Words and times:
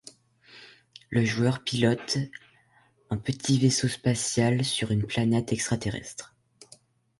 Le 1.11 1.23
joueur 1.23 1.63
pilote 1.63 2.17
un 3.11 3.17
petit 3.17 3.59
vaisseau 3.59 3.87
spatial 3.87 4.65
sur 4.65 4.89
une 4.89 5.05
planète 5.05 5.53
extraterrestre. 5.53 6.35